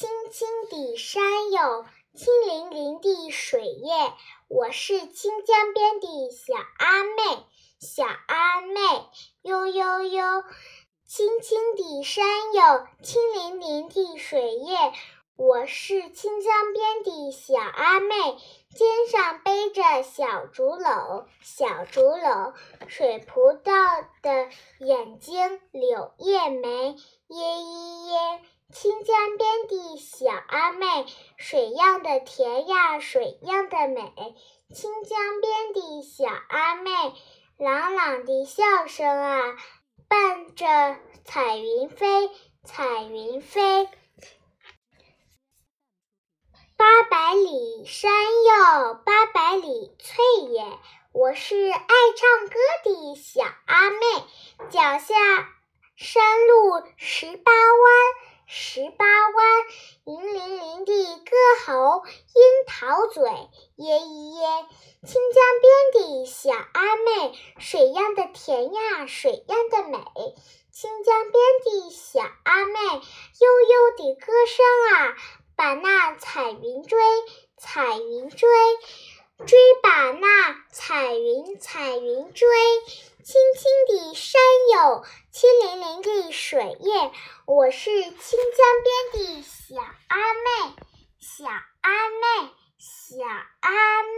[0.00, 4.14] 青青的山有青淋淋的水耶，
[4.48, 7.44] 我是清江边的小阿妹，
[7.80, 8.80] 小阿妹
[9.42, 10.42] 呦呦呦。
[11.04, 12.24] 青青的山
[12.54, 14.94] 有青淋淋的水耶，
[15.40, 18.14] 我是清江边的小阿妹，
[18.74, 22.52] 肩上背着小竹篓，小竹篓。
[22.88, 24.50] 水葡萄的
[24.80, 26.94] 眼睛柳叶眉，
[27.28, 27.62] 耶耶
[28.10, 28.42] 耶。
[28.70, 31.06] 清江边的小阿妹，
[31.38, 34.12] 水样的甜呀，水样的美。
[34.74, 36.90] 清江边的小阿妹，
[37.56, 39.56] 朗朗的笑声啊，
[40.06, 42.28] 伴着彩云飞，
[42.62, 43.88] 彩云飞。
[46.76, 48.12] 八百里山
[48.44, 50.78] 哟，八百里翠也，
[51.12, 52.54] 我是爱唱歌
[52.84, 53.98] 的小阿妹，
[54.70, 55.14] 脚下
[55.96, 58.30] 山路十八弯。
[58.52, 59.46] 十八弯，
[60.04, 61.36] 银铃铃的歌
[61.66, 63.22] 喉，樱桃嘴，
[63.76, 64.48] 耶一耶。
[65.04, 69.98] 清江边的小阿妹，水样的甜呀，水样的美。
[70.70, 75.16] 清江边的小阿妹，悠悠的歌声啊，
[75.54, 76.98] 把那彩云追，
[77.72, 78.48] 彩云追。
[79.46, 82.48] 追把那彩云，彩云追，
[83.22, 84.42] 青青的山
[84.74, 87.12] 有青淋淋的水叶。
[87.46, 90.74] 我是清江边的小阿妹，
[91.20, 93.24] 小阿妹，小
[93.60, 94.09] 阿妹。